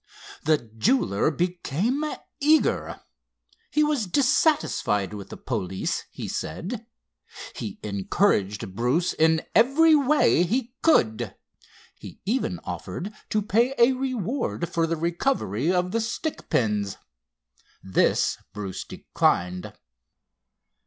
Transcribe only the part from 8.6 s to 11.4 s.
Bruce in every way he could.